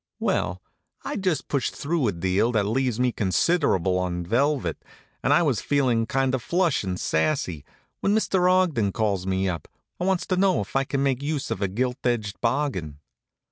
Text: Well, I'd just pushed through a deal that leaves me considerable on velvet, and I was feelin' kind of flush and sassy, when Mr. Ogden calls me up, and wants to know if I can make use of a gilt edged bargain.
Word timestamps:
Well, 0.19 0.63
I'd 1.03 1.23
just 1.23 1.47
pushed 1.47 1.75
through 1.75 2.07
a 2.07 2.11
deal 2.11 2.51
that 2.53 2.63
leaves 2.65 2.99
me 2.99 3.11
considerable 3.11 3.99
on 3.99 4.25
velvet, 4.25 4.83
and 5.21 5.31
I 5.31 5.43
was 5.43 5.61
feelin' 5.61 6.07
kind 6.07 6.33
of 6.33 6.41
flush 6.41 6.83
and 6.83 6.99
sassy, 6.99 7.63
when 7.99 8.15
Mr. 8.15 8.51
Ogden 8.51 8.93
calls 8.93 9.27
me 9.27 9.47
up, 9.47 9.67
and 9.99 10.07
wants 10.07 10.25
to 10.25 10.37
know 10.37 10.59
if 10.59 10.75
I 10.75 10.85
can 10.85 11.03
make 11.03 11.21
use 11.21 11.51
of 11.51 11.61
a 11.61 11.67
gilt 11.67 12.03
edged 12.03 12.41
bargain. 12.41 12.97